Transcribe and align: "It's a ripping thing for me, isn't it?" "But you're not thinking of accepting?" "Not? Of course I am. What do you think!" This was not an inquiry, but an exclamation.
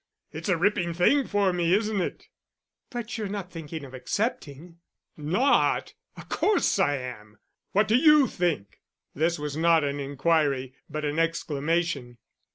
"It's 0.31 0.49
a 0.49 0.57
ripping 0.57 0.95
thing 0.95 1.27
for 1.27 1.53
me, 1.53 1.75
isn't 1.75 2.01
it?" 2.01 2.27
"But 2.89 3.19
you're 3.19 3.27
not 3.27 3.51
thinking 3.51 3.85
of 3.85 3.93
accepting?" 3.93 4.79
"Not? 5.15 5.93
Of 6.17 6.27
course 6.27 6.79
I 6.79 6.95
am. 6.97 7.37
What 7.73 7.87
do 7.87 7.95
you 7.95 8.25
think!" 8.25 8.81
This 9.13 9.37
was 9.37 9.55
not 9.55 9.83
an 9.83 9.99
inquiry, 9.99 10.73
but 10.89 11.05
an 11.05 11.19
exclamation. 11.19 12.17